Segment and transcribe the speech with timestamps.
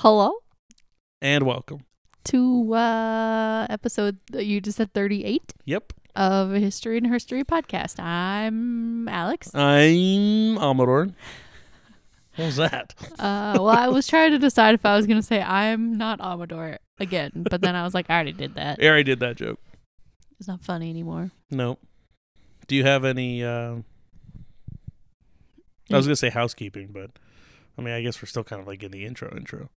[0.00, 0.32] Hello
[1.20, 1.84] and welcome.
[2.24, 5.92] to uh episode you just said 38 Yep.
[6.16, 7.98] of History and History podcast.
[8.00, 9.54] I'm Alex.
[9.54, 11.08] I'm Amador.
[12.36, 12.94] What was that?
[13.18, 16.20] Uh well, I was trying to decide if I was going to say I'm not
[16.20, 18.78] Amador again, but then I was like I already did that.
[18.82, 19.60] I already did that joke.
[20.38, 21.30] It's not funny anymore.
[21.50, 21.78] No.
[22.68, 23.76] Do you have any uh
[25.92, 27.10] I was gonna say housekeeping, but
[27.76, 29.68] I mean I guess we're still kind of like in the intro intro.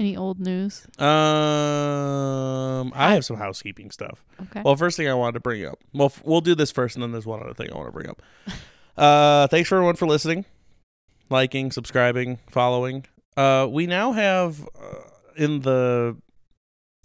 [0.00, 0.86] Any old news?
[0.98, 4.24] Um I have some housekeeping stuff.
[4.44, 4.62] Okay.
[4.64, 5.78] Well, first thing I wanted to bring up.
[5.92, 7.92] Well, f- we'll do this first, and then there's one other thing I want to
[7.92, 8.22] bring up.
[8.96, 10.44] Uh, thanks for everyone for listening,
[11.30, 13.06] liking, subscribing, following.
[13.34, 14.96] Uh, we now have uh,
[15.36, 16.18] in the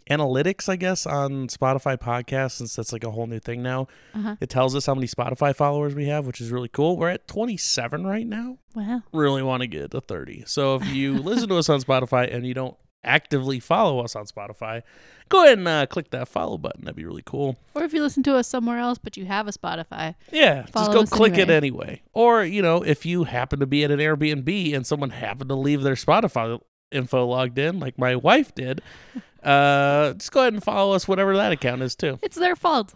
[0.10, 3.88] analytics, I guess, on Spotify podcasts, since that's like a whole new thing now.
[4.14, 4.36] Uh-huh.
[4.42, 6.98] It tells us how many Spotify followers we have, which is really cool.
[6.98, 8.58] We're at 27 right now.
[8.74, 9.02] Wow.
[9.14, 10.44] Really want to get to 30.
[10.48, 12.76] So if you listen to us on Spotify and you don't
[13.06, 14.82] actively follow us on Spotify,
[15.30, 16.84] go ahead and uh, click that follow button.
[16.84, 17.58] That'd be really cool.
[17.74, 20.16] Or if you listen to us somewhere else but you have a Spotify.
[20.32, 21.56] Yeah, just go click it anyway.
[21.86, 22.02] anyway.
[22.14, 25.56] Or, you know, if you happen to be at an Airbnb and someone happened to
[25.56, 26.60] leave their Spotify
[26.92, 28.82] info logged in, like my wife did,
[29.44, 32.20] uh, just go ahead and follow us, whatever that account is, too.
[32.22, 32.94] It's their fault.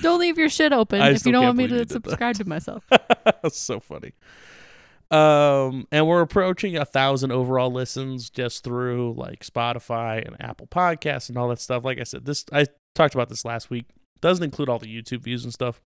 [0.00, 1.92] Don't leave your shit open I if you don't want me to did that.
[1.92, 2.84] subscribe to myself.
[3.24, 4.12] That's so funny.
[5.10, 11.28] Um, and we're approaching a thousand overall listens just through like Spotify and Apple Podcasts
[11.28, 11.84] and all that stuff.
[11.84, 13.86] Like I said, this I talked about this last week.
[14.20, 15.82] Doesn't include all the YouTube views and stuff,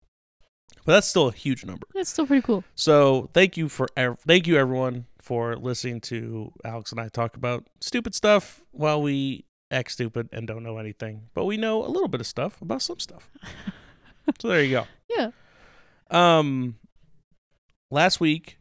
[0.84, 1.86] but that's still a huge number.
[1.94, 2.64] It's still pretty cool.
[2.74, 7.36] So thank you for ev- thank you everyone for listening to Alex and I talk
[7.36, 11.88] about stupid stuff while we act stupid and don't know anything, but we know a
[11.88, 13.30] little bit of stuff about some stuff.
[14.40, 14.86] so there you go.
[15.08, 15.30] Yeah.
[16.10, 16.76] Um,
[17.90, 18.58] last week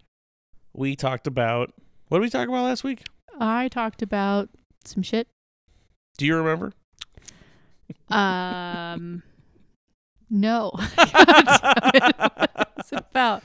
[0.73, 1.73] we talked about
[2.07, 3.03] what did we talk about last week?
[3.39, 4.49] I talked about
[4.85, 5.27] some shit.
[6.17, 6.73] Do you remember?
[8.09, 9.23] Um,
[10.29, 10.71] no.
[10.75, 10.91] What's
[12.91, 13.43] it about?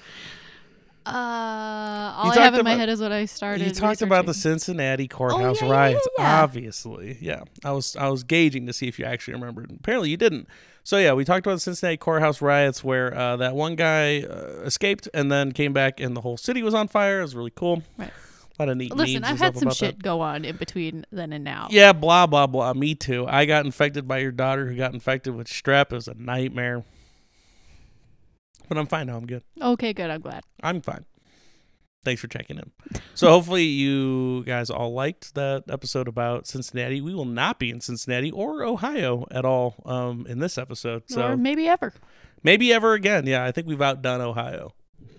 [1.06, 3.66] Uh, all I have in my head is what I started.
[3.66, 4.34] you talked about the.
[4.34, 6.08] Cincinnati courthouse yeah, yeah, riots.
[6.18, 6.42] yeah.
[6.42, 7.44] Obviously, yeah.
[7.64, 9.70] I was I was gauging to see if you actually remembered.
[9.70, 10.48] Apparently, you didn't.
[10.88, 14.62] So yeah, we talked about the Cincinnati courthouse riots where uh, that one guy uh,
[14.64, 17.18] escaped and then came back and the whole city was on fire.
[17.18, 17.82] It was really cool.
[17.98, 18.10] Right.
[18.58, 20.02] A lot of neat Listen, I've had some shit that.
[20.02, 21.68] go on in between then and now.
[21.70, 22.72] Yeah, blah blah blah.
[22.72, 23.26] Me too.
[23.28, 25.92] I got infected by your daughter who got infected with strep.
[25.92, 26.84] It was a nightmare.
[28.70, 29.18] But I'm fine now.
[29.18, 29.42] I'm good.
[29.60, 30.08] Okay, good.
[30.08, 30.42] I'm glad.
[30.62, 31.04] I'm fine.
[32.04, 32.70] Thanks for checking in.
[33.14, 37.00] So hopefully you guys all liked that episode about Cincinnati.
[37.00, 41.02] We will not be in Cincinnati or Ohio at all um, in this episode.
[41.08, 41.92] So or maybe ever.
[42.42, 43.26] maybe ever again.
[43.26, 44.72] Yeah, I think we've outdone Ohio.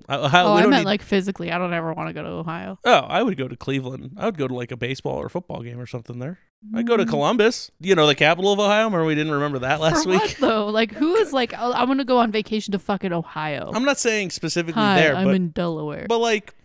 [0.09, 1.51] Ohio oh, we I don't meant need- like physically.
[1.51, 2.79] I don't ever want to go to Ohio.
[2.84, 4.13] oh, I would go to Cleveland.
[4.18, 6.39] I would go to like a baseball or football game or something there.
[6.75, 7.09] I'd go to Mm.
[7.09, 7.69] Columbus.
[7.79, 8.85] You know, the capital of Ohio.
[8.85, 10.38] Remember we didn't remember that last week.
[10.39, 10.68] though?
[10.68, 11.53] Like, who is like?
[11.57, 13.69] Oh, I'm gonna go on vacation to fucking Ohio.
[13.73, 16.06] I'm not saying specifically Hi, there, I'm but in Delaware.
[16.09, 16.56] But like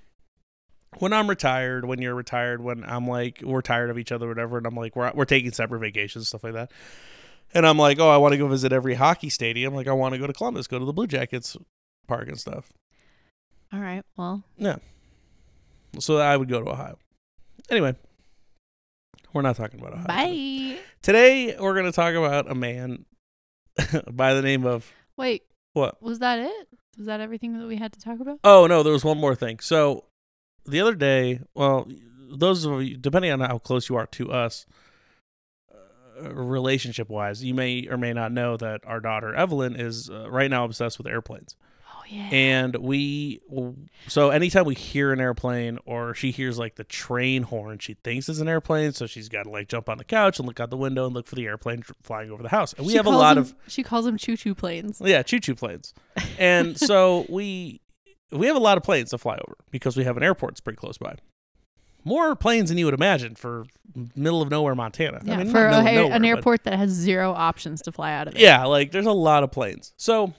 [0.99, 4.59] when I'm retired, when you're retired, when I'm like we're tired of each other, whatever,
[4.59, 6.71] and I'm like we're we're taking separate vacations, stuff like that.
[7.53, 9.75] And I'm like, oh, I want to go visit every hockey stadium.
[9.75, 11.57] Like I want to go to Columbus, go to the Blue Jackets
[12.09, 12.73] park and stuff.
[13.73, 14.03] All right.
[14.17, 14.77] Well, Yeah.
[16.01, 16.99] So I would go to Ohio.
[17.71, 17.95] Anyway,
[19.33, 20.07] we're not talking about Ohio.
[20.07, 20.79] bye.
[21.03, 23.05] Today we're going to talk about a man
[24.11, 26.03] by the name of Wait, what?
[26.03, 26.69] was that it?
[26.99, 28.39] Was that everything that we had to talk about?
[28.43, 29.61] Oh no, there was one more thing.
[29.61, 30.05] So
[30.67, 31.87] the other day, well,
[32.31, 34.67] those of you, depending on how close you are to us,
[35.73, 40.31] uh, relationship wise, you may or may not know that our daughter Evelyn is uh,
[40.31, 41.57] right now obsessed with airplanes,
[41.89, 42.29] Oh yeah.
[42.31, 43.41] and we.
[44.09, 48.29] So anytime we hear an airplane or she hears like the train horn, she thinks
[48.29, 50.71] it's an airplane, so she's got to like jump on the couch and look out
[50.71, 52.73] the window and look for the airplane tr- flying over the house.
[52.75, 55.01] And we She have a lot them- of She calls them choo choo planes.
[55.05, 55.95] yeah, choo choo planes.
[56.39, 57.81] And so we
[58.31, 60.61] we have a lot of planes to fly over because we have an airport that's
[60.61, 61.17] pretty close by.
[62.07, 63.65] More planes than you would imagine for
[64.15, 65.23] middle of nowhere Montana.
[65.25, 67.93] Yeah, I mean, for a, of an nowhere, but- airport that has zero options to
[67.93, 68.41] fly out of it.
[68.41, 69.95] Yeah, like there's a lot of planes.
[69.97, 70.35] So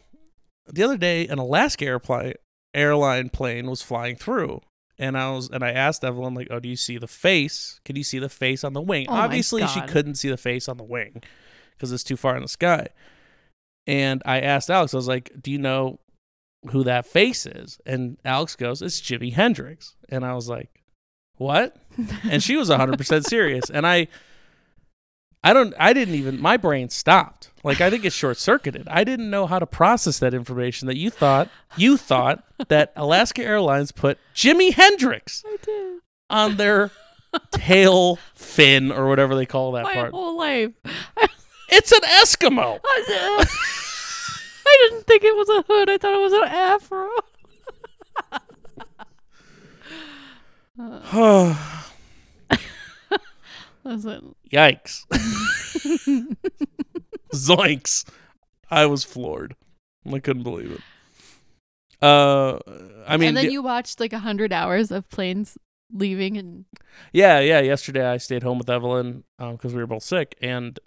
[0.67, 2.33] the other day, an Alaska airplane
[2.75, 4.61] airline plane was flying through,
[4.99, 7.79] and I was and I asked Evelyn like, "Oh, do you see the face?
[7.83, 10.69] Can you see the face on the wing?" Oh Obviously, she couldn't see the face
[10.69, 11.23] on the wing
[11.71, 12.87] because it's too far in the sky.
[13.87, 15.99] And I asked Alex, I was like, "Do you know
[16.71, 20.83] who that face is?" And Alex goes, "It's Jimi Hendrix." And I was like,
[21.37, 21.77] "What?"
[22.29, 24.05] and she was 100% serious and i
[25.45, 29.05] i don't i didn't even my brain stopped like i think it's short circuited i
[29.05, 33.93] didn't know how to process that information that you thought you thought that alaska airlines
[33.93, 35.41] put jimi hendrix
[36.29, 36.91] on their
[37.51, 40.11] tail fin or whatever they call that My part.
[40.11, 40.71] whole life.
[41.69, 42.79] It's an Eskimo.
[44.75, 45.89] I didn't think it was a hood.
[45.89, 47.09] I thought it was an afro.
[53.83, 55.05] Listen, Yikes.
[57.33, 58.05] Zoinks.
[58.69, 59.55] I was floored.
[60.11, 60.81] I couldn't believe it.
[62.01, 62.59] Uh,
[63.07, 65.57] I mean, and then you watched like a hundred hours of planes
[65.93, 66.65] leaving, and
[67.13, 67.61] yeah, yeah.
[67.61, 70.77] Yesterday I stayed home with Evelyn because we were both sick, and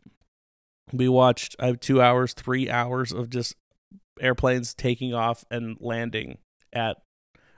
[0.93, 1.56] we watched.
[1.58, 3.56] I have two hours, three hours of just
[4.20, 6.38] airplanes taking off and landing
[6.73, 6.99] at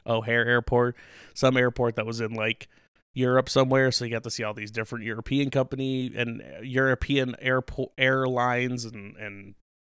[0.06, 0.96] O'Hare Airport,
[1.34, 2.68] some airport that was in like
[3.14, 3.90] Europe somewhere.
[3.90, 9.16] So you got to see all these different European company and European airport airlines and
[9.16, 9.54] and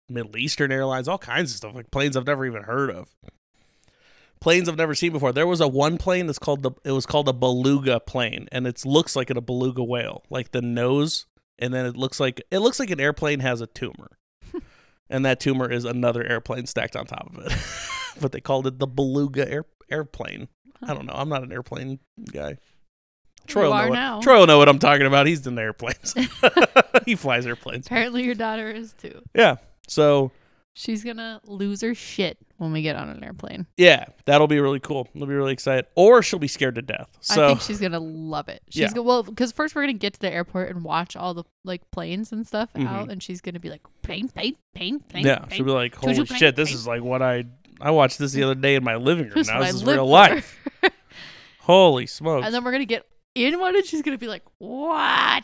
[0.09, 3.15] Middle Eastern airlines, all kinds of stuff like planes I've never even heard of.
[4.39, 5.31] Planes I've never seen before.
[5.31, 8.65] There was a one plane that's called the it was called a beluga plane, and
[8.67, 11.27] it looks like a beluga whale, like the nose,
[11.59, 14.17] and then it looks like it looks like an airplane has a tumor,
[15.11, 17.53] and that tumor is another airplane stacked on top of it.
[18.21, 20.47] but they called it the beluga air, airplane.
[20.81, 21.13] I don't know.
[21.13, 21.99] I'm not an airplane
[22.31, 22.57] guy.
[23.47, 24.23] Troy will, know what.
[24.23, 25.27] Troy will know what I'm talking about.
[25.27, 26.15] He's in airplanes.
[27.05, 27.87] he flies airplanes.
[27.87, 29.21] apparently your daughter is too.
[29.35, 29.57] Yeah.
[29.87, 30.31] So
[30.73, 33.67] She's gonna lose her shit when we get on an airplane.
[33.75, 35.07] yeah, that'll be really cool.
[35.19, 35.85] I'll be really excited.
[35.95, 37.09] Or she'll be scared to death.
[37.19, 38.61] So I think she's gonna love it.
[38.69, 38.93] She's Yeah.
[38.93, 41.89] go- well because first we're gonna get to the airport and watch all the like
[41.91, 42.87] planes and stuff Mhm.
[42.87, 45.25] out, and she's gonna be like plane, plane, plane, plane.
[45.25, 45.57] yeah, plane.
[45.57, 47.43] she'll be like, "Holy plane, shit, this plane." is like what I
[47.81, 49.33] I watched this the other day in my living room.
[49.35, 50.57] This Now this is real life.
[51.61, 52.45] Holy smokes!
[52.45, 55.43] and then we're gonna get in one, and she's gonna be like, "What?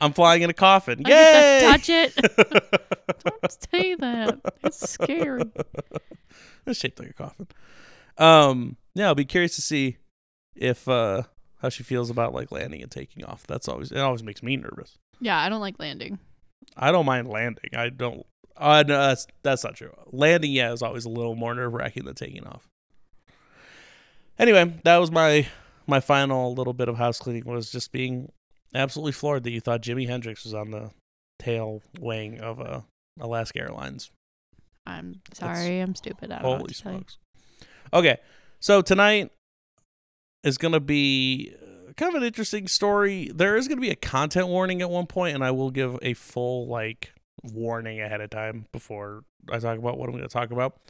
[0.00, 1.02] I'm flying in a coffin.
[1.04, 1.60] I Yay!
[1.60, 2.14] to touch it?
[3.24, 4.40] Don't say that.
[4.64, 5.42] It's scary."
[6.66, 7.48] it's shaped like a coffin.
[8.16, 9.96] Um, yeah, I'll be curious to see
[10.54, 11.22] if uh
[11.60, 13.46] how she feels about like landing and taking off.
[13.46, 13.98] That's always it.
[13.98, 14.98] Always makes me nervous.
[15.20, 16.18] Yeah, I don't like landing.
[16.76, 17.70] I don't mind landing.
[17.74, 18.24] I don't.
[18.56, 19.92] Uh, no, that's that's not true.
[20.06, 22.68] Landing, yeah, is always a little more nerve wracking than taking off.
[24.38, 25.46] Anyway, that was my
[25.86, 27.44] my final little bit of house cleaning.
[27.44, 28.30] Was just being
[28.74, 30.90] absolutely floored that you thought Jimi Hendrix was on the
[31.38, 32.80] tail wing of uh,
[33.20, 34.10] Alaska Airlines.
[34.86, 36.32] I'm sorry, I'm stupid.
[36.32, 36.98] I Holy what to tell you.
[36.98, 37.18] smokes!
[37.92, 38.18] Okay,
[38.60, 39.30] so tonight
[40.44, 43.30] is gonna be uh, kind of an interesting story.
[43.34, 46.14] There is gonna be a content warning at one point, and I will give a
[46.14, 47.12] full like
[47.42, 50.80] warning ahead of time before I talk about what I'm gonna talk about.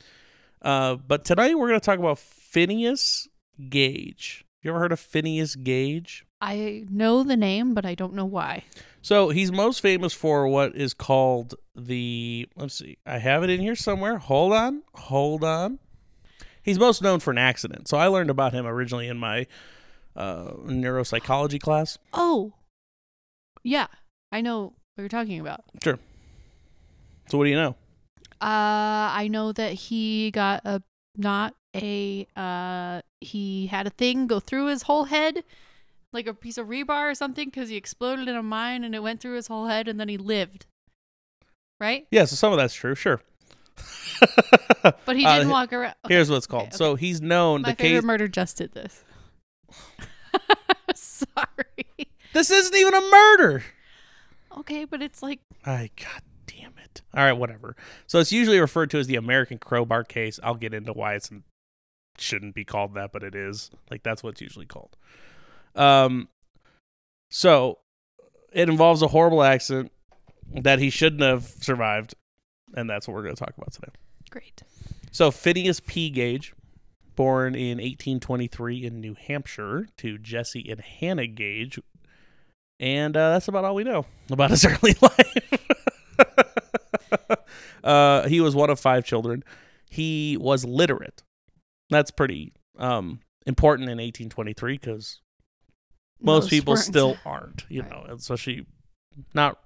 [0.62, 3.28] Uh, but tonight we're gonna talk about Phineas
[3.69, 4.44] Gage.
[4.62, 6.25] You ever heard of Phineas Gage?
[6.40, 8.64] I know the name, but I don't know why.
[9.02, 12.49] So he's most famous for what is called the.
[12.56, 12.99] Let's see.
[13.06, 14.19] I have it in here somewhere.
[14.19, 14.82] Hold on.
[14.94, 15.79] Hold on.
[16.62, 17.88] He's most known for an accident.
[17.88, 19.46] So I learned about him originally in my
[20.14, 21.99] uh, neuropsychology class.
[22.12, 22.52] Oh,
[23.62, 23.87] yeah,
[24.31, 25.64] I know what you're talking about.
[25.82, 25.99] Sure.
[27.31, 27.76] So what do you know?
[28.40, 30.82] Uh, I know that he got a
[31.17, 35.43] not a uh he had a thing go through his whole head,
[36.12, 39.02] like a piece of rebar or something, because he exploded in a mine and it
[39.02, 40.66] went through his whole head and then he lived.
[41.80, 42.24] Right, Yeah.
[42.24, 42.94] So some of that's true.
[42.96, 43.20] Sure.
[44.82, 45.94] but he Uh, didn't walk around.
[46.04, 46.14] okay.
[46.14, 46.68] Here's what it's called.
[46.68, 46.76] okay.
[46.76, 47.62] So he's known.
[47.62, 48.04] My the favorite case.
[48.06, 49.04] murder just did this.
[50.94, 52.08] Sorry.
[52.32, 53.62] this isn't even a murder.
[54.58, 57.02] Okay, but it's like I god damn it.
[57.14, 57.76] All right, whatever.
[58.06, 60.40] So it's usually referred to as the American crowbar case.
[60.42, 61.30] I'll get into why it's
[62.18, 63.70] shouldn't be called that, but it is.
[63.90, 64.96] Like that's what it's usually called.
[65.78, 66.28] Um
[67.30, 67.78] so
[68.52, 69.92] it involves a horrible accident
[70.52, 72.14] that he shouldn't have survived,
[72.75, 73.92] and that's what we're going to talk about today.
[74.30, 74.62] great.
[75.11, 76.11] So Phineas P.
[76.11, 76.54] Gage,
[77.16, 81.78] born in 1823 in New Hampshire to Jesse and Hannah Gage,
[82.80, 85.78] and uh, that's about all we know about his early life.
[87.85, 89.42] uh, he was one of five children.
[89.90, 91.23] He was literate.
[91.90, 95.20] That's pretty um, important in 1823 because
[96.20, 96.84] most, people weren't.
[96.84, 97.90] still aren't, you Right.
[97.90, 98.66] know, especially
[99.34, 99.58] not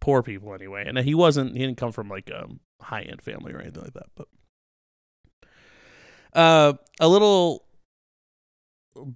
[0.00, 0.84] poor people anyway.
[0.86, 2.46] And he wasn't, he didn't come from like a
[2.80, 4.06] high end family or anything like that.
[4.14, 4.28] But
[6.34, 7.64] uh, a little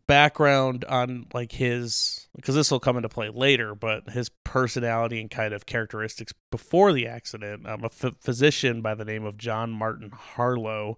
[0.07, 5.31] background on like his, because this will come into play later, but his personality and
[5.31, 7.67] kind of characteristics before the accident.
[7.69, 10.97] Um, a ph physician by the name of John Martin Harlow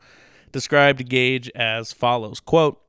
[0.53, 2.81] described Gage as follows quote,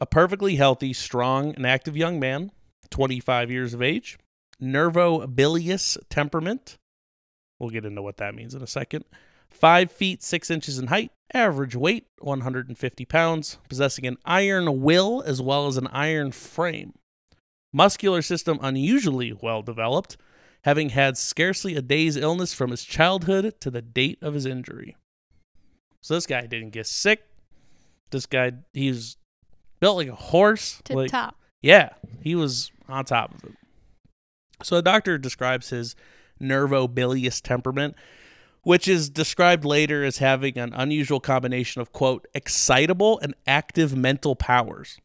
[0.00, 2.50] a perfectly healthy, strong, and active young man,
[2.90, 4.18] 25 years of age,
[4.60, 6.78] nervobilious temperament.
[7.58, 9.04] We'll get into what that means in a second.
[9.50, 15.40] Five feet six inches in height, average weight 150 pounds, possessing an iron will as
[15.40, 16.94] well as an iron frame.
[17.72, 20.16] muscular system unusually well developed,
[20.62, 24.96] having had scarcely a day's illness from his childhood to the date of his injury.
[26.00, 27.22] So this guy didn't get sick.
[28.10, 29.16] This guy, he's
[29.84, 30.80] built like a horse.
[30.84, 31.36] Tip like, top.
[31.60, 31.90] yeah,
[32.22, 33.52] he was on top of it.
[34.62, 35.94] So the doctor describes his
[36.40, 37.94] nervobilious temperament,
[38.62, 44.34] which is described later as having an unusual combination of quote excitable and active mental
[44.34, 44.96] powers.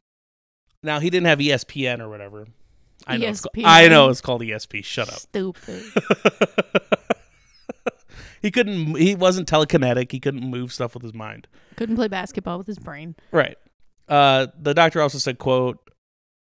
[0.81, 2.47] Now he didn't have ESPN or whatever.
[3.05, 4.85] I know, it's, ca- I know it's called ESP.
[4.85, 5.15] Shut up.
[5.15, 5.83] Stupid.
[8.41, 8.95] he couldn't.
[8.95, 10.13] He wasn't telekinetic.
[10.13, 11.49] He couldn't move stuff with his mind.
[11.75, 13.15] Couldn't play basketball with his brain.
[13.33, 13.57] Right.
[14.09, 15.77] Uh, the doctor also said, "quote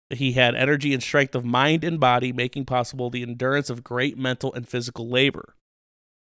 [0.09, 4.17] He had energy and strength of mind and body, making possible the endurance of great
[4.17, 5.55] mental and physical labor."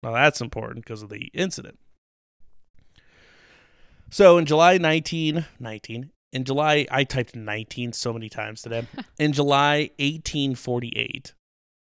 [0.02, 1.78] Now that's important because of the incident.
[4.11, 8.87] So in July 1919, in July I typed 19 so many times today.
[9.19, 11.35] in July 1848,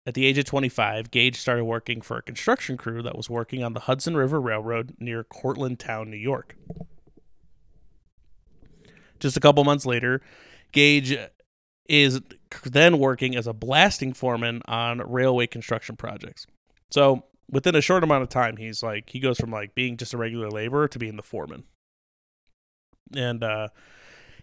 [0.06, 3.62] at the age of 25, Gage started working for a construction crew that was working
[3.62, 6.56] on the Hudson River Railroad near Cortlandt Town, New York.
[9.20, 10.20] Just a couple months later,
[10.72, 11.16] Gage
[11.88, 12.20] is
[12.64, 16.46] then working as a blasting foreman on railway construction projects.
[16.90, 20.14] So within a short amount of time, he's like he goes from like being just
[20.14, 21.64] a regular laborer to being the foreman.
[23.16, 23.68] And uh,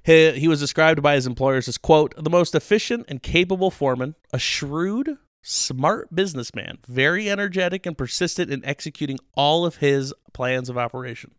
[0.04, 4.16] he he was described by his employers as quote the most efficient and capable foreman,
[4.34, 10.78] a shrewd, smart businessman, very energetic and persistent in executing all of his plans of
[10.78, 11.32] operation.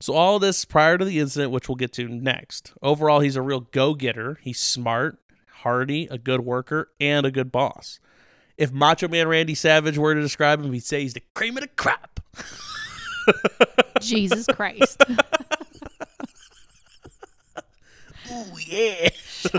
[0.00, 2.72] So all of this prior to the incident, which we'll get to next.
[2.82, 4.38] Overall, he's a real go-getter.
[4.40, 5.18] He's smart,
[5.58, 8.00] hardy, a good worker, and a good boss.
[8.56, 11.62] If Macho Man Randy Savage were to describe him, he'd say he's the cream of
[11.62, 12.20] the crop.
[14.00, 15.02] Jesus Christ.
[18.32, 19.08] Ooh yeah.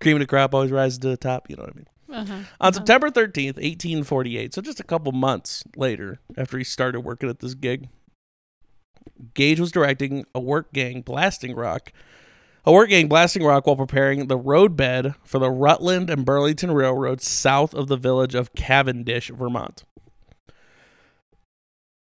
[0.00, 1.50] cream of the crop always rises to the top.
[1.50, 1.86] You know what I mean?
[2.18, 2.34] Uh-huh.
[2.34, 2.72] On Uh-huh.
[2.72, 7.54] September 13th, 1848, so just a couple months later after he started working at this
[7.54, 7.88] gig,
[9.34, 11.92] Gage was directing a work gang blasting rock,
[12.64, 17.20] a work gang blasting rock while preparing the roadbed for the Rutland and Burlington Railroad
[17.20, 19.84] south of the village of Cavendish, Vermont.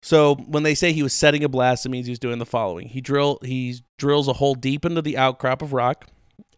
[0.03, 2.47] So when they say he was setting a blast, it means he was doing the
[2.47, 6.07] following: he drill he drills a hole deep into the outcrop of rock,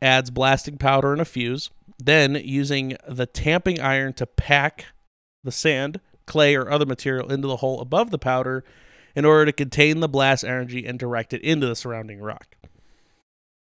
[0.02, 4.86] adds blasting powder and a fuse, then using the tamping iron to pack
[5.44, 8.64] the sand, clay, or other material into the hole above the powder
[9.14, 12.56] in order to contain the blast energy and direct it into the surrounding rock.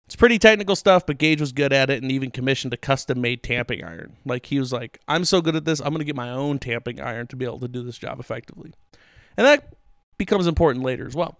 [0.06, 3.20] It's pretty technical stuff, but Gage was good at it and even commissioned a custom
[3.20, 4.15] made tamping iron.
[4.24, 7.01] Like he was like, I'm so good at this, I'm gonna get my own tamping
[7.01, 8.74] iron to be able to do this job effectively.
[9.36, 9.74] And that
[10.17, 11.38] becomes important later as well.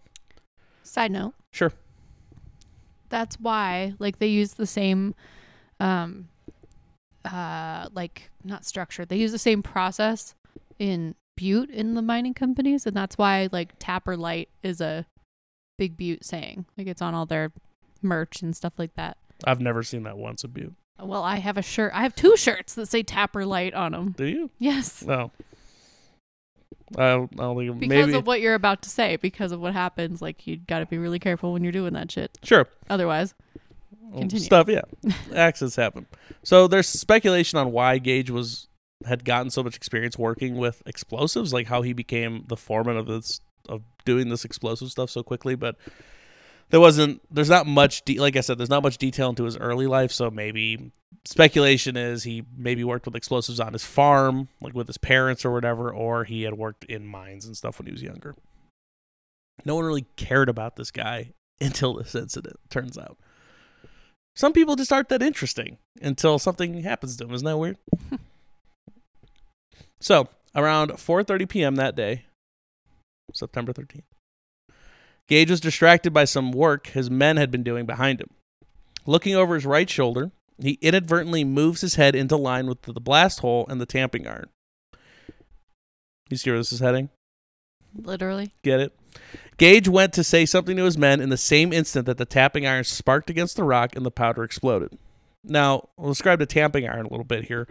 [0.84, 1.34] Side note.
[1.52, 1.72] Sure.
[3.10, 5.16] That's why, like, they use the same,
[5.80, 6.30] um,
[7.26, 9.06] uh, like not structure.
[9.06, 10.34] They use the same process
[10.80, 15.06] in Butte in the mining companies, and that's why like Tapper Light is a
[15.78, 16.66] big Butte saying.
[16.78, 17.52] Like it's on all their
[18.02, 19.18] merch and stuff like that.
[19.44, 20.74] I've never seen that once a Butte.
[21.00, 21.92] Well, I have a shirt.
[21.94, 24.16] I have two shirts that say Tapper Light on them.
[24.18, 24.50] Do you?
[24.58, 25.04] Yes.
[25.04, 25.32] No.
[26.98, 29.60] I don't, I don't think Because maybe of what you're about to say, because of
[29.60, 32.38] what happens, like you got to be really careful when you're doing that shit.
[32.44, 32.68] sure.
[32.90, 33.34] Otherwise,
[34.14, 34.44] Continue.
[34.46, 34.82] stuff yeah
[35.36, 36.08] accidents happen
[36.42, 38.70] so there's speculation on why gage was
[39.06, 43.06] had gotten so much experience working with explosives like how he became the foreman of
[43.06, 45.76] this of doing this explosive stuff so quickly but
[46.70, 49.58] there wasn't there's not much de- like i said there's not much detail into his
[49.58, 50.92] early life so maybe
[51.26, 55.52] speculation is he maybe worked with explosives on his farm like with his parents or
[55.52, 58.36] whatever or he had worked in mines and stuff when he was younger
[59.66, 61.32] no one really cared about this guy
[61.62, 63.18] until this incident turns out
[64.38, 67.34] some people just aren't that interesting until something happens to them.
[67.34, 67.78] Isn't that weird?
[70.00, 71.76] so, around 4:30 p.m.
[71.78, 72.26] that day,
[73.34, 74.04] September 13th,
[75.28, 78.30] Gage was distracted by some work his men had been doing behind him.
[79.06, 80.32] Looking over his right shoulder,
[80.62, 84.50] he inadvertently moves his head into line with the blast hole and the tamping iron.
[86.30, 87.10] You see where this is heading?
[88.04, 88.54] literally.
[88.64, 88.94] Get it?
[89.58, 92.68] Gage went to say something to his men in the same instant that the tapping
[92.68, 94.98] iron sparked against the rock and the powder exploded.
[95.44, 97.68] Now, I'll describe the tamping iron a little bit here.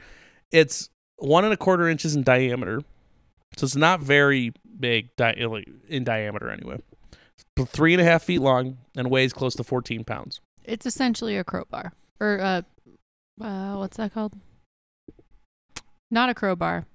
[0.51, 2.81] It's one and a quarter inches in diameter,
[3.57, 6.81] so it's not very big di- in diameter anyway.
[7.67, 10.41] Three and a half feet long and weighs close to 14 pounds.
[10.65, 12.63] It's essentially a crowbar or uh,
[13.41, 14.35] uh, what's that called?
[16.11, 16.87] Not a crowbar.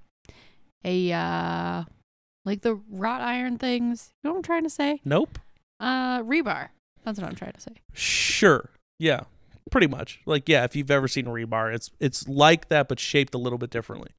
[0.83, 1.83] A uh,
[2.45, 4.11] like the wrought iron things.
[4.23, 5.01] You know what I'm trying to say?
[5.05, 5.37] Nope.
[5.79, 6.69] Uh, rebar.
[7.03, 7.73] That's what I'm trying to say.
[7.93, 8.69] Sure.
[8.99, 9.21] Yeah.
[9.69, 10.21] Pretty much.
[10.25, 13.37] Like yeah, if you've ever seen a rebar, it's it's like that but shaped a
[13.37, 14.11] little bit differently.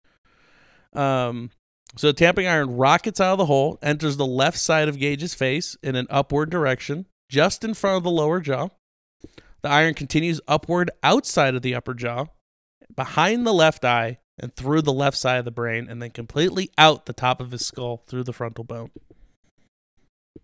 [0.93, 1.50] Um
[1.96, 5.34] so the tamping iron rockets out of the hole, enters the left side of Gage's
[5.34, 8.68] face in an upward direction, just in front of the lower jaw.
[9.62, 12.26] The iron continues upward outside of the upper jaw,
[12.94, 16.70] behind the left eye, and through the left side of the brain, and then completely
[16.78, 18.90] out the top of his skull through the frontal bone.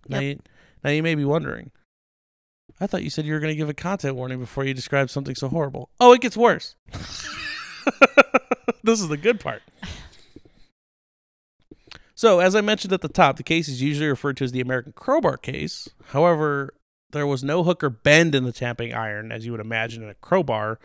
[0.08, 0.38] Now, you,
[0.84, 1.70] now you may be wondering,
[2.80, 5.10] I thought you said you were going to give a content warning before you described
[5.10, 5.90] something so horrible.
[5.98, 6.76] Oh, it gets worse.
[8.84, 9.62] this is the good part.
[12.18, 14.60] So, as I mentioned at the top, the case is usually referred to as the
[14.60, 15.88] American crowbar case.
[16.06, 16.74] However,
[17.12, 20.08] there was no hook or bend in the tamping iron, as you would imagine in
[20.08, 20.80] a crowbar,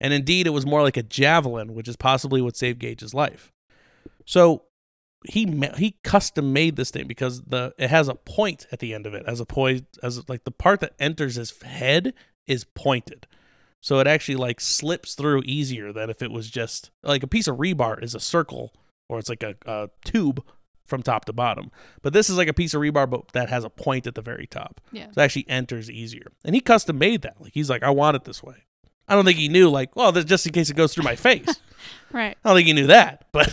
[0.00, 3.52] and indeed it was more like a javelin, which is possibly what saved Gage's life.
[4.24, 4.66] So,
[5.24, 9.04] he he custom made this thing because the it has a point at the end
[9.04, 12.14] of it as a point as like the part that enters his head
[12.46, 13.26] is pointed.
[13.80, 17.48] So it actually like slips through easier than if it was just like a piece
[17.48, 18.72] of rebar is a circle
[19.08, 20.44] or it's like a, a tube
[20.88, 21.70] from top to bottom.
[22.02, 24.22] But this is like a piece of rebar but that has a point at the
[24.22, 24.80] very top.
[24.90, 25.06] Yeah.
[25.12, 26.32] So it actually enters easier.
[26.44, 27.40] And he custom made that.
[27.40, 28.64] Like he's like, I want it this way.
[29.06, 31.16] I don't think he knew like, well, that's just in case it goes through my
[31.28, 31.60] face.
[32.12, 32.36] Right.
[32.44, 33.52] I don't think he knew that, but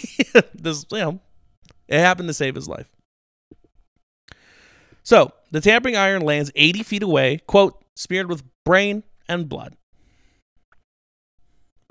[0.54, 1.20] this, you know,
[1.88, 2.88] it happened to save his life.
[5.02, 9.76] So the tampering iron lands 80 feet away, quote, smeared with brain and blood,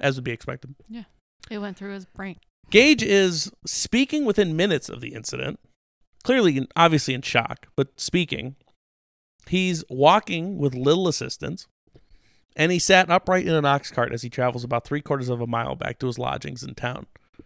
[0.02, 0.76] as would be expected.
[0.90, 1.04] Yeah.
[1.50, 2.38] It went through his brain.
[2.70, 5.60] Gage is speaking within minutes of the incident,
[6.24, 8.56] clearly, obviously in shock, but speaking.
[9.48, 11.68] He's walking with little assistance,
[12.56, 15.40] and he sat upright in an ox cart as he travels about three quarters of
[15.40, 17.06] a mile back to his lodgings in town.
[17.36, 17.46] Can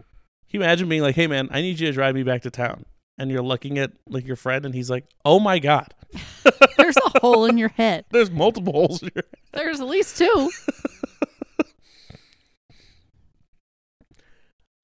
[0.52, 2.86] you imagine being like, "Hey, man, I need you to drive me back to town,"
[3.18, 5.94] and you're looking at like your friend, and he's like, "Oh my god,
[6.78, 8.06] There's a hole in your head.
[8.12, 10.52] there's multiple holes here." There's at least two.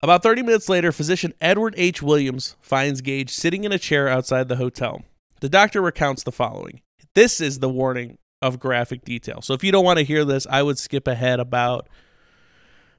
[0.06, 2.00] About 30 minutes later, physician Edward H.
[2.00, 5.02] Williams finds Gage sitting in a chair outside the hotel.
[5.42, 6.82] The doctor recounts the following.
[7.16, 9.42] This is the warning of graphic detail.
[9.42, 11.90] So if you don't want to hear this, I would skip ahead about,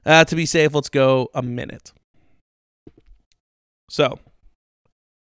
[0.05, 1.93] uh, to be safe, let's go a minute.
[3.89, 4.19] So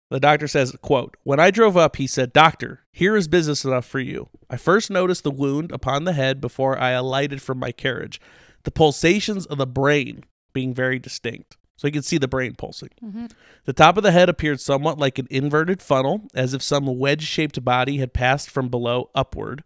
[0.10, 3.86] the doctor says, quote, When I drove up, he said, Doctor, here is business enough
[3.86, 4.30] for you.
[4.50, 8.20] I first noticed the wound upon the head before I alighted from my carriage,
[8.64, 11.58] the pulsations of the brain being very distinct.
[11.78, 12.90] So you can see the brain pulsing.
[13.00, 13.26] hmm
[13.66, 17.24] The top of the head appeared somewhat like an inverted funnel, as if some wedge
[17.24, 19.64] shaped body had passed from below upward.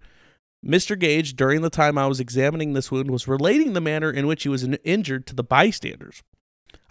[0.65, 1.00] Mr.
[1.00, 4.43] Gage, during the time I was examining this wound, was relating the manner in which
[4.43, 6.22] he was injured to the bystanders.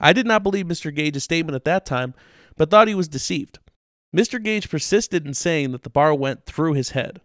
[0.01, 0.95] I did not believe Mr.
[0.95, 2.15] Gage's statement at that time,
[2.57, 3.59] but thought he was deceived.
[4.17, 4.43] Mr.
[4.43, 7.21] Gage persisted in saying that the bar went through his head.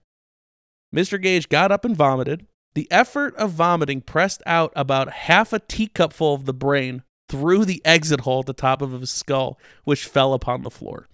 [0.93, 1.21] Mr.
[1.21, 2.45] Gage got up and vomited.
[2.75, 7.81] The effort of vomiting pressed out about half a teacupful of the brain through the
[7.83, 11.07] exit hole at the top of his skull, which fell upon the floor.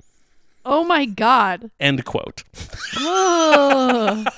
[0.66, 1.72] Oh my god.
[1.80, 2.44] End quote.
[3.00, 4.28] Ugh.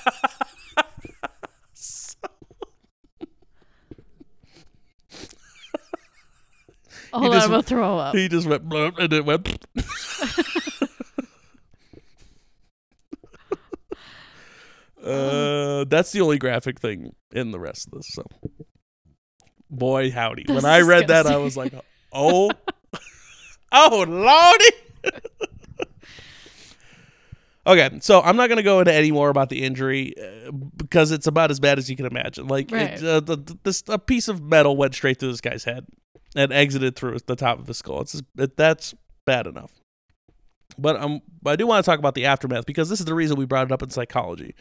[7.12, 8.14] Hold on, just- I'm gonna throw up.
[8.14, 9.48] He just went and it went.
[15.04, 18.06] uh, that's the only graphic thing in the rest of this.
[18.12, 18.22] So,
[19.72, 20.44] boy, howdy!
[20.46, 21.74] When I read that, I was like,
[22.12, 22.50] "Oh,
[23.72, 24.76] oh, lordy!"
[27.66, 31.26] okay, so I'm not gonna go into any more about the injury uh, because it's
[31.26, 32.46] about as bad as you can imagine.
[32.46, 32.90] Like, Right.
[32.92, 35.86] it, uh, the, the, this a piece of metal went straight through this guy's head
[36.36, 38.00] and exited through the top of his skull.
[38.02, 39.72] It's just, it, that's bad enough.
[40.78, 43.36] But um, I do want to talk about the aftermath because this is the reason
[43.36, 44.54] we brought it up in psychology,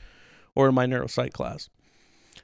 [0.56, 1.70] or in my neuropsych class.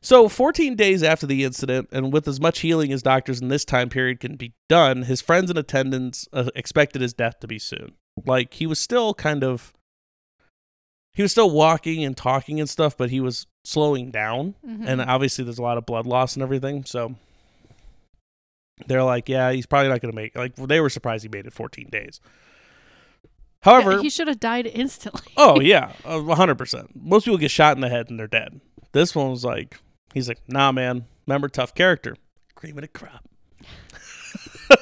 [0.01, 3.65] So, 14 days after the incident, and with as much healing as doctors in this
[3.65, 7.59] time period can be done, his friends and attendants uh, expected his death to be
[7.59, 7.93] soon.
[8.25, 9.73] Like he was still kind of,
[11.13, 14.87] he was still walking and talking and stuff, but he was slowing down Mhm.
[14.87, 16.85] and obviously there's a lot of blood loss and everything.
[16.85, 17.15] So
[18.87, 20.35] they're like, yeah, he's probably not going to make.
[20.35, 22.21] Like they were surprised he made it 14 days.
[22.23, 23.29] Yeah,
[23.61, 25.33] However, he should have died instantly.
[25.35, 26.89] oh yeah, a 100%.
[26.95, 28.61] Most people get shot in the head and they're dead.
[28.93, 29.79] This one was like,
[30.13, 31.05] he's like, nah, man.
[31.25, 32.15] Remember, tough character,
[32.55, 33.23] cream of the crop.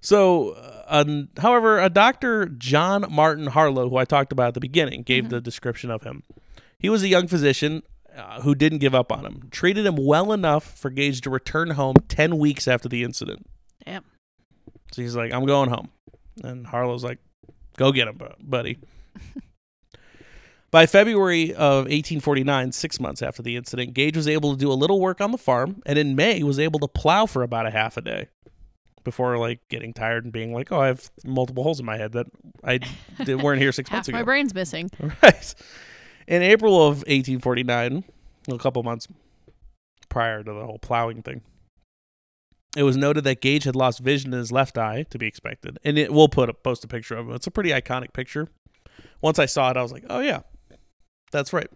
[0.00, 2.46] so, uh, however, a Dr.
[2.46, 5.30] John Martin Harlow, who I talked about at the beginning, gave Mhm.
[5.30, 6.22] the description of him.
[6.78, 7.82] He was a young physician
[8.14, 11.70] uh, who didn't give up on him, treated him well enough for Gage to return
[11.70, 13.46] home 10 weeks after the incident.
[13.86, 14.04] Damn.
[14.92, 15.88] So he's like, I'm going home.
[16.44, 17.20] And Harlow's like,
[17.78, 18.78] go get him, buddy.
[20.72, 24.74] By February of 1849, six months after the incident, Gage was able to do a
[24.74, 27.70] little work on the farm, and in May was able to plow for about a
[27.70, 28.28] half a day
[29.04, 32.12] before like getting tired and being like, "Oh, I have multiple holes in my head
[32.12, 32.26] that
[32.64, 32.80] I
[33.24, 34.90] did, weren't here six months ago." my brain's missing.
[35.22, 35.54] Right.
[36.26, 38.04] In April of 1849,
[38.48, 39.08] a couple months
[40.08, 41.42] prior to the whole plowing thing,
[42.74, 45.78] it was noted that Gage had lost vision in his left eye, to be expected.
[45.84, 47.34] And it, we'll put a, post a picture of it.
[47.34, 48.48] It's a pretty iconic picture.
[49.20, 50.40] Once I saw it, I was like, "Oh yeah,
[51.32, 51.70] that's right."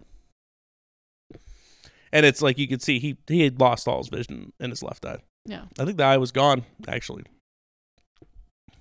[2.12, 4.82] And it's like you could see he he had lost all his vision in his
[4.82, 5.18] left eye.
[5.44, 5.64] Yeah.
[5.78, 7.24] I think the eye was gone actually.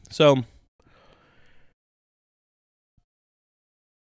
[0.09, 0.43] So,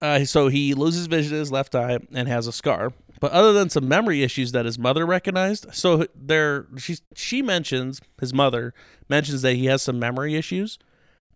[0.02, 2.92] uh, so he loses vision in his left eye and has a scar.
[3.20, 8.00] But other than some memory issues that his mother recognized, so there she she mentions
[8.20, 8.74] his mother
[9.10, 10.78] mentions that he has some memory issues.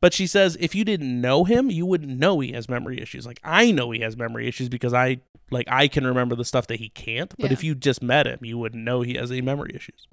[0.02, 3.26] But she says if you didn't know him, you wouldn't know he has memory issues.
[3.26, 5.20] Like I know he has memory issues because I
[5.52, 7.34] like I can remember the stuff that he can't.
[7.38, 7.54] But Yeah.
[7.54, 10.08] if you just met him, you wouldn't know he has any memory issues.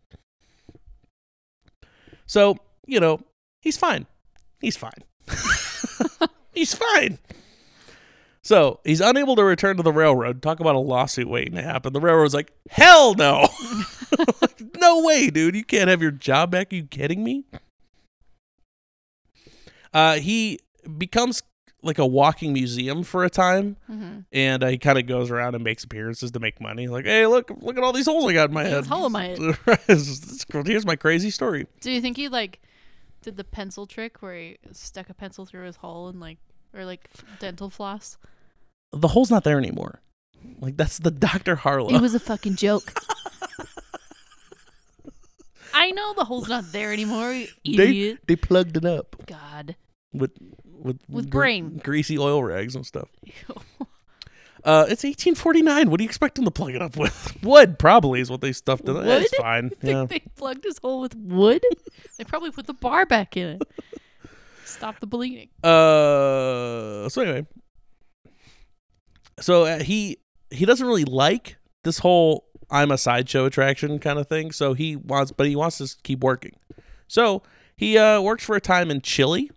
[2.26, 3.20] So, you know,
[3.62, 4.06] he's fine.
[4.60, 5.02] He's fine.
[6.52, 7.18] he's fine.
[8.42, 10.42] So he's unable to return to the railroad.
[10.42, 11.92] Talk about a lawsuit waiting to happen.
[11.92, 13.48] The railroad's like, hell no.
[14.80, 15.54] no way, dude.
[15.54, 16.72] You can't have your job back.
[16.72, 17.44] Are you kidding me?
[19.92, 20.58] Uh, he
[20.96, 21.42] becomes
[21.82, 24.20] like a walking museum for a time, Mm-hmm.
[24.32, 26.88] and uh, he kind of goes around and makes appearances to make money.
[26.88, 28.86] Like, hey, look, look at all these holes I got in my This head.
[28.86, 29.24] hole in my
[29.86, 30.66] head.
[30.66, 31.66] Here's my crazy story.
[31.80, 32.60] Do you think he like
[33.22, 36.38] did the pencil trick where he stuck a pencil through his hole and like
[36.74, 38.18] or like dental floss?
[38.92, 40.00] The hole's not there anymore.
[40.60, 41.56] Like that's the Dr.
[41.56, 41.94] Harlow.
[41.94, 42.92] It was a fucking joke.
[45.74, 48.18] I know the hole's not there anymore, you they idiot.
[48.26, 49.76] they plugged it up God.
[50.12, 50.32] with
[50.64, 51.80] with With brain.
[51.82, 53.08] greasy oil rags and stuff.
[54.64, 55.88] Uh, it's 1849.
[55.88, 57.38] What do you expect them to plug it up with?
[57.44, 58.92] Wood probably is what they stuffed it.
[58.92, 59.06] Wood?
[59.06, 59.70] It's fine.
[59.70, 60.04] Think Yeah.
[60.06, 61.62] they plugged his hole with wood?
[62.18, 63.62] they probably put the bar back in it.
[64.64, 65.48] Stop the bleeding.
[65.62, 67.08] Uh.
[67.08, 67.46] So anyway,
[69.40, 70.18] so uh, he
[70.50, 74.52] he doesn't really like this whole I'm a sideshow attraction kind of thing.
[74.52, 76.56] So he wants, but he wants to keep working.
[77.06, 77.42] So
[77.76, 79.50] he uh, works for a time in Chile,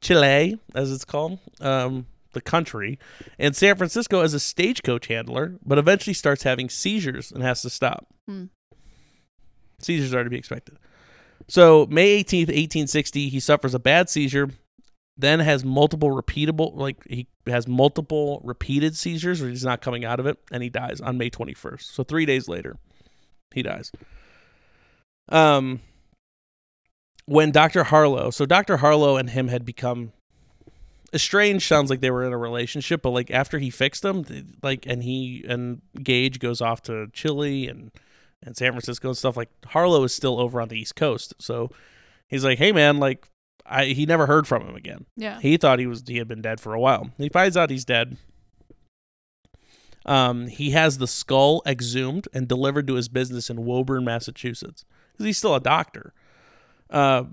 [0.00, 2.98] Chile as it's called, um, the country,
[3.38, 5.58] and San Francisco as a stagecoach handler.
[5.64, 8.06] But eventually starts having seizures and has to stop.
[8.26, 8.44] Hmm.
[9.80, 10.78] Seizures are to be expected.
[11.46, 14.50] So May 18th, 1860, he suffers a bad seizure
[15.18, 20.20] then has multiple repeatable like he has multiple repeated seizures where he's not coming out
[20.20, 21.82] of it and he dies on May 21st.
[21.82, 22.78] So 3 days later
[23.52, 23.90] he dies.
[25.28, 25.80] Um
[27.26, 27.84] when Dr.
[27.84, 28.78] Harlow, so Dr.
[28.78, 30.12] Harlow and him had become
[31.12, 34.24] estranged sounds like they were in a relationship but like after he fixed them
[34.62, 37.90] like and he and Gage goes off to Chile and
[38.42, 41.34] and San Francisco and stuff like Harlow is still over on the East Coast.
[41.40, 41.70] So
[42.28, 43.26] he's like, "Hey man, like
[43.68, 45.06] I he never heard from him again.
[45.16, 45.40] Yeah.
[45.40, 47.10] He thought he was he had been dead for a while.
[47.18, 48.16] He finds out he's dead.
[50.06, 55.26] Um, he has the skull exhumed and delivered to his business in Woburn, Massachusetts, because
[55.26, 56.14] he's still a doctor.
[56.88, 57.24] Uh,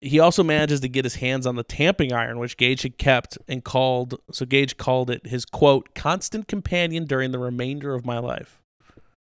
[0.00, 3.38] he also manages to get his hands on the tamping iron, which Gage had kept
[3.46, 4.18] and called.
[4.32, 8.62] So Gage called it his quote constant companion during the remainder of my life.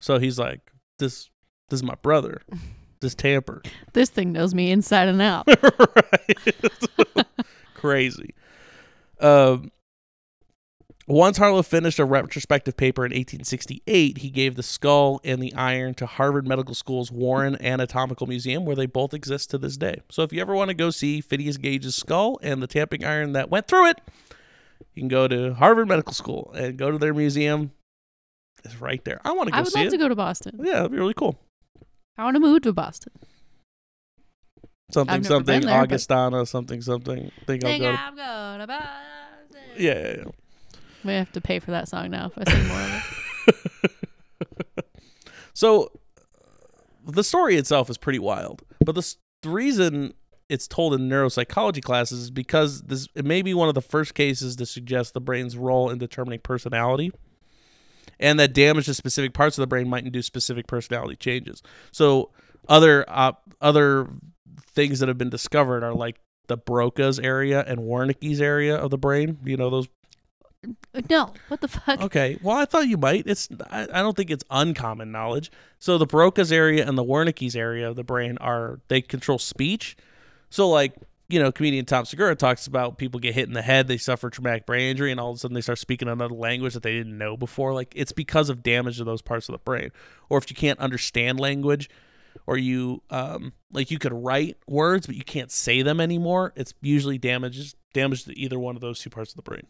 [0.00, 1.30] So he's like, this
[1.68, 2.42] this is my brother,
[3.06, 3.62] this tamper.
[3.92, 5.46] This thing knows me inside and out.
[5.62, 7.26] right.
[7.74, 8.34] Crazy.
[9.20, 9.70] Um,
[11.06, 15.94] once Harlow finished a retrospective paper in 1868, he gave the skull and the iron
[15.94, 20.00] to Harvard Medical School's Warren Anatomical Museum, where they both exist to this day.
[20.10, 23.34] So if you ever want to go see Phineas Gage's skull and the tamping iron
[23.34, 24.00] that went through it,
[24.94, 27.70] you can go to Harvard Medical School and go to their museum.
[28.64, 29.20] It's right there.
[29.24, 29.90] I want to go I would love it.
[29.90, 30.58] to go to Boston.
[30.60, 31.38] Yeah, that'd be really cool.
[32.18, 33.12] I want to move to Boston.
[34.92, 37.30] Something, something, been there, but- Augustana, something, something.
[37.46, 37.86] Think I'll go.
[37.90, 39.60] I'm going to Boston.
[39.76, 40.24] Yeah, yeah, yeah.
[41.04, 43.92] We have to pay for that song now if I sing more of it.
[45.54, 45.90] So
[47.06, 50.12] the story itself is pretty wild, but the, the reason
[50.50, 54.12] it's told in neuropsychology classes is because this it may be one of the first
[54.14, 57.10] cases to suggest the brain's role in determining personality,
[58.18, 61.62] and that damage to specific parts of the brain might induce specific personality changes.
[61.92, 62.30] So
[62.68, 64.08] other uh, other
[64.72, 66.16] things that have been discovered are like
[66.48, 69.38] the Broca's area and Wernicke's area of the brain.
[69.44, 69.88] You know those
[71.10, 72.00] No, what the fuck?
[72.00, 72.38] Okay.
[72.42, 73.24] Well, I thought you might.
[73.26, 75.50] It's I, I don't think it's uncommon knowledge.
[75.78, 79.96] So the Broca's area and the Wernicke's area of the brain are they control speech.
[80.50, 80.94] So like
[81.28, 84.30] you know, comedian Tom Segura talks about people get hit in the head, they suffer
[84.30, 86.92] traumatic brain injury, and all of a sudden they start speaking another language that they
[86.92, 87.74] didn't know before.
[87.74, 89.90] Like it's because of damage to those parts of the brain.
[90.28, 91.90] Or if you can't understand language,
[92.46, 96.74] or you um like you could write words but you can't say them anymore, it's
[96.80, 99.66] usually damages damage to either one of those two parts of the brain.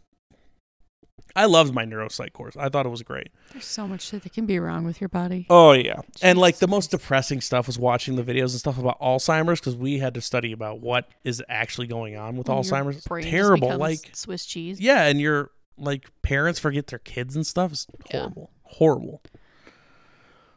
[1.36, 2.56] I loved my neuropsych course.
[2.56, 3.28] I thought it was great.
[3.52, 5.46] There's so much shit that can be wrong with your body.
[5.50, 8.98] Oh yeah, and like the most depressing stuff was watching the videos and stuff about
[9.00, 13.04] Alzheimer's because we had to study about what is actually going on with Alzheimer's.
[13.24, 13.76] Terrible.
[13.76, 14.80] Like Swiss cheese.
[14.80, 17.70] yeah, and your like parents forget their kids and stuff.
[17.72, 18.20] It's Yeah.
[18.20, 19.22] horrible, horrible.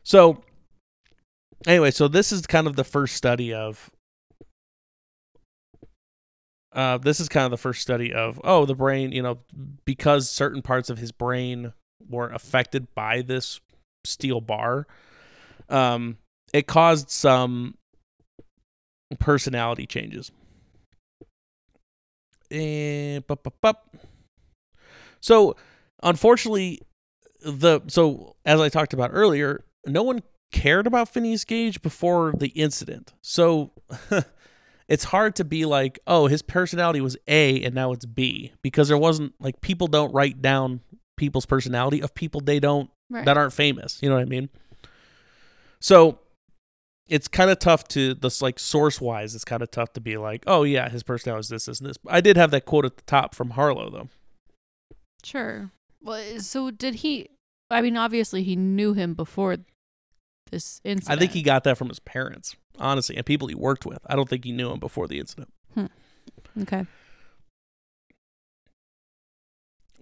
[0.04, 0.44] So
[1.68, 3.92] anyway, so this is kind of the first study of.
[6.80, 9.38] Uh, this is kind of the first study of oh the brain you know
[9.84, 11.74] because certain parts of his brain
[12.10, 13.60] were affected by this
[14.06, 14.88] steel bar
[15.68, 16.18] um
[16.54, 17.76] it caused some
[19.20, 20.32] personality changes
[22.50, 23.96] and, bup, bup, bup.
[25.20, 25.58] so
[26.02, 26.80] unfortunately
[27.42, 30.22] the so as i talked about earlier no one
[30.54, 33.74] cared about phineas gage before the incident so
[34.90, 38.90] it's hard to be like oh his personality was a and now it's b because
[38.90, 40.82] there wasn't like people don't write down
[41.16, 43.26] people's personality of people they don't Right.
[43.26, 43.98] that aren't famous.
[44.04, 44.50] You know what I mean?
[45.80, 46.20] So
[47.08, 49.34] it's kind of tough to this like source wise.
[49.34, 51.90] It's kind of tough to be like, oh yeah, his personality is this, this, and
[51.90, 51.98] this.
[52.08, 54.10] I did have that quote at the top from Harlow though.
[55.24, 55.72] Sure.
[56.04, 57.30] Well, so did he?
[57.72, 59.58] I mean, obviously he knew him before
[60.50, 64.00] this I think he got that from his parents, honestly, and people he worked with.
[64.08, 65.52] I don't think he knew him before the incident.
[66.62, 66.86] Okay.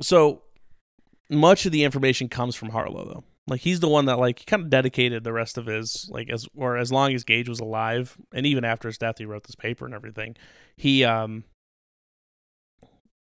[0.02, 0.42] So
[1.30, 3.24] much of the information comes from Harlow though.
[3.48, 6.48] Like he's the one that like kind of dedicated the rest of his like as
[6.56, 9.56] or as long as Gage was alive and even after his death he wrote this
[9.56, 10.36] paper and everything.
[10.76, 11.44] He um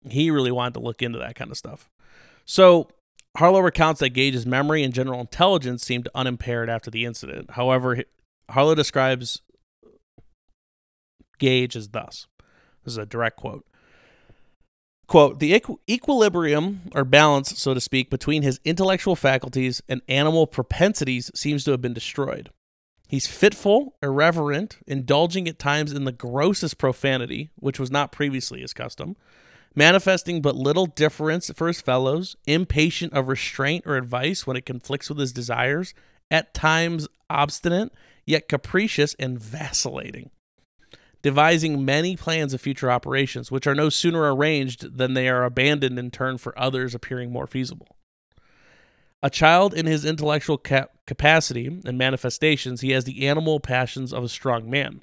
[0.09, 1.89] he really wanted to look into that kind of stuff.
[2.45, 2.89] So
[3.37, 7.53] Harlow recounts that Gage's memory and general intelligence seemed unimpaired after the incident.
[7.53, 8.03] However,
[8.51, 9.41] Harlow describes
[11.39, 12.27] Gage as thus.
[12.85, 13.65] This is a direct quote.
[15.07, 20.47] Quote, the equ- equilibrium or balance, so to speak, between his intellectual faculties and animal
[20.47, 22.51] propensities seems to have been destroyed.
[23.09, 28.73] He's fitful, irreverent, indulging at times in the grossest profanity, which was not previously his
[28.73, 29.17] custom,
[29.75, 35.09] manifesting but little difference for his fellows, impatient of restraint or advice when it conflicts
[35.09, 35.95] with his desires,
[36.31, 37.93] at times obstinate,
[38.27, 40.31] yet capricious and vacillating
[41.23, 45.99] devising many plans of future operations, which are no sooner arranged than they are abandoned
[45.99, 47.89] in turn for others appearing more feasible.
[49.23, 54.25] A child in his intellectual cap- capacity and manifestations, he has the animal passions of
[54.25, 55.03] a strong man.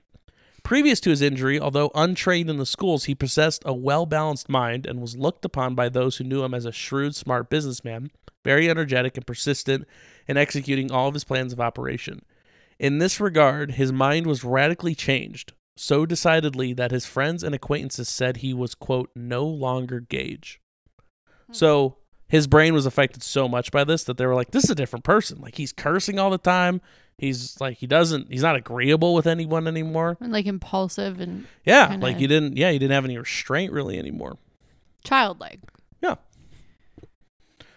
[0.68, 4.86] Previous to his injury, although untrained in the schools, he possessed a well balanced mind
[4.86, 8.12] and was looked upon by those who knew him as a shrewd, smart businessman,
[8.44, 9.88] very energetic and persistent
[10.28, 12.22] in executing all of his plans of operation.
[12.80, 18.10] In this regard, his mind was radically changed, so decidedly that his friends and acquaintances
[18.10, 20.60] said he was, quote, no longer Gage.
[21.46, 21.54] Hmm.
[21.54, 24.72] So his brain was affected so much by this that they were like, this is
[24.72, 25.40] a different person.
[25.40, 26.82] Like he's cursing all the time.
[27.18, 30.18] He's like, he doesn't, he's not agreeable with anyone anymore.
[30.22, 31.88] And like impulsive and Yeah.
[31.88, 34.38] Kinda- Like you didn't, yeah, you didn't have any restraint really anymore.
[35.04, 35.60] childlike.
[36.02, 36.16] Yeah.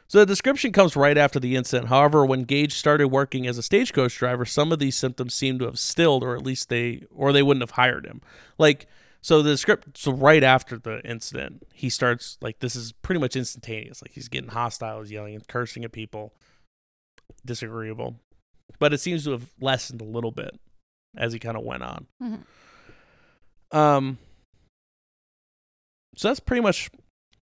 [0.09, 1.88] So the description comes right after the incident.
[1.88, 5.66] However, when Gage started working as a stagecoach driver, some of these symptoms seem to
[5.66, 8.20] have stilled, or at least they, or they wouldn't have hired him.
[8.59, 8.88] Like,
[9.22, 13.37] so the script, so right after the incident, he starts like this is pretty much
[13.37, 14.03] instantaneous.
[14.03, 16.33] Like he's getting hostile, he's yelling and cursing at people,
[17.46, 18.16] disagreeable.
[18.78, 20.59] But it seems to have lessened a little bit
[21.16, 22.06] as he kind of went on.
[22.22, 23.76] Mhm.
[23.76, 24.18] Um.
[26.16, 26.90] So that's pretty much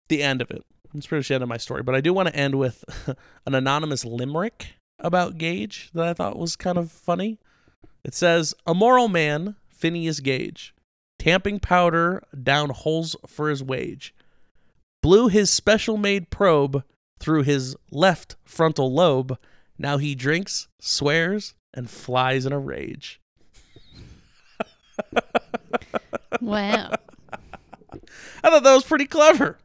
[0.09, 0.63] the end of it.
[0.93, 1.83] That's pretty much the end of my story.
[1.83, 2.83] But I do want to end with
[3.45, 7.39] an anonymous limerick about Gage that I thought was kind of funny.
[8.03, 10.73] It says, "A moral man, Phineas Gage,
[11.19, 14.13] tamping powder down holes for his wage,
[15.01, 16.83] blew his special made probe
[17.19, 19.37] through his left frontal lobe.
[19.77, 23.21] Now he drinks, swears, and flies in a rage."
[26.41, 26.91] Wow.
[28.43, 29.57] I thought that was pretty clever.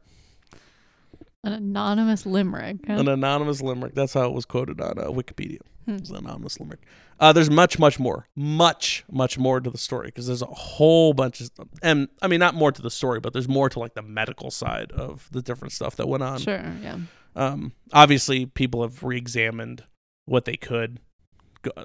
[1.43, 2.77] An anonymous limerick.
[2.87, 2.93] huh?
[2.93, 3.95] An anonymous limerick.
[3.95, 5.59] That's how it was quoted on uh, Wikipedia.
[5.85, 5.95] Hmm.
[5.95, 6.81] It's an anonymous limerick.
[7.19, 11.13] Uh, there's much, much more, much, much more to the story because there's a whole
[11.13, 11.49] bunch of.
[11.81, 14.51] And I mean, not more to the story, but there's more to like the medical
[14.51, 16.39] side of the different stuff that went on.
[16.39, 16.73] Sure.
[16.81, 16.97] Yeah.
[17.35, 19.83] Um, obviously, people have re-examined
[20.25, 20.99] what they could,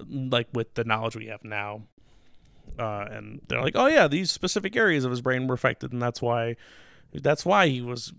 [0.09, 1.83] like with the knowledge we have now.
[2.79, 6.03] uh, and they're like, "Oh yeah, these specific areas of his brain were affected, and
[6.03, 6.57] that's why
[7.13, 8.13] that's why he was,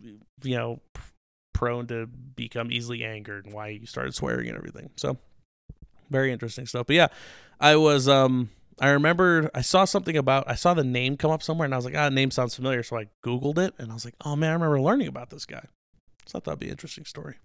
[0.44, 0.80] you know,
[1.54, 5.18] prone to become easily angered, and why he started swearing and everything." So
[6.10, 6.88] very interesting stuff.
[6.88, 7.08] But yeah,
[7.60, 8.50] I was um
[8.80, 11.78] I remember I saw something about I saw the name come up somewhere and I
[11.78, 12.84] was like, ah, name sounds familiar.
[12.84, 15.46] So I Googled it and I was like, oh man, I remember learning about this
[15.46, 15.66] guy.
[16.26, 17.36] So I thought that'd be an interesting story.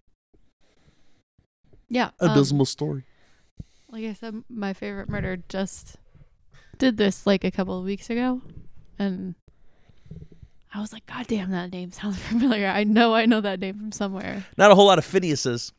[1.93, 2.11] Yeah.
[2.21, 3.05] A um, dismal story.
[3.91, 5.97] like I said, my favorite murder just
[6.79, 8.41] did this like a couple of weeks ago,
[8.99, 9.35] and
[10.73, 12.67] I was like, God damn, that name sounds familiar.
[12.67, 14.47] I know I know that name from somewhere.
[14.57, 15.71] Not a whole lot of Phineas's.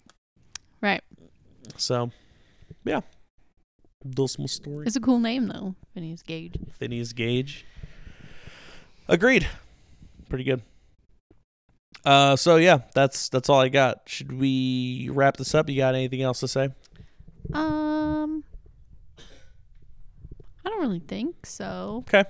[0.82, 1.02] Right.
[1.78, 2.12] So
[2.86, 3.02] yeah.
[4.08, 4.86] Dismal story.
[4.86, 6.60] It's a cool name though, Phineas Gage.
[6.78, 7.66] Phineas Gage.
[9.08, 9.48] Agreed.
[10.30, 10.62] Pretty good.
[12.06, 14.02] Uh so yeah, that's that's all I got.
[14.08, 15.70] Should we wrap this up?
[15.70, 16.70] You got anything else to say?
[17.54, 18.44] Um,
[20.66, 22.04] I don't really think so.
[22.08, 22.26] Okay.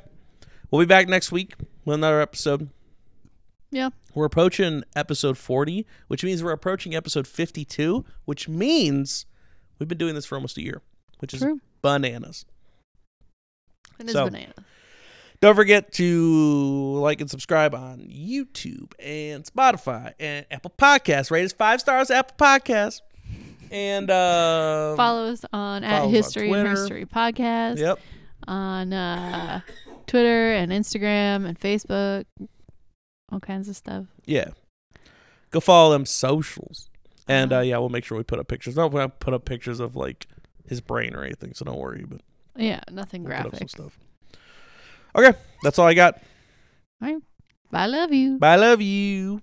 [0.71, 1.53] We'll be back next week
[1.85, 2.69] with another episode.
[3.71, 3.89] Yeah.
[4.15, 9.25] We're approaching episode 40, which means we're approaching episode 52, which means
[9.79, 10.81] we've been doing this for almost a year,
[11.19, 11.59] which is True.
[11.81, 12.45] bananas.
[13.99, 14.53] It is So- banana.
[15.43, 21.31] Don't forget to like and subscribe on YouTube and Spotify and Apple Podcasts.
[21.31, 23.01] Rate us five stars, Apple Podcasts.
[23.69, 27.99] And uh Follow us on follow at History and History Podcast Yep.
[28.47, 29.59] on uh,
[30.07, 32.23] Twitter and Instagram and Facebook,
[33.29, 34.05] all kinds of stuff.
[34.25, 34.51] Yeah.
[35.51, 36.89] Go follow them socials.
[37.27, 37.63] And uh Uh-huh.
[37.63, 38.77] yeah, we'll make sure we put up pictures.
[38.77, 40.25] No, we'll put up pictures of like
[40.69, 42.21] his brain or anything, so don't worry, but
[42.55, 43.69] Yeah, nothing we'll put up some graphic.
[43.71, 43.99] stuff.
[45.15, 46.21] Okay, that's all I got.
[47.71, 48.37] I love you.
[48.39, 49.41] Bye, I love you.